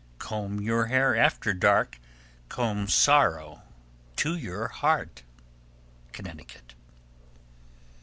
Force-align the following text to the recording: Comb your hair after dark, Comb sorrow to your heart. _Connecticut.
Comb 0.17 0.59
your 0.59 0.87
hair 0.87 1.15
after 1.15 1.53
dark, 1.53 1.99
Comb 2.49 2.87
sorrow 2.87 3.61
to 4.15 4.35
your 4.35 4.67
heart. 4.67 5.21
_Connecticut. 6.11 6.73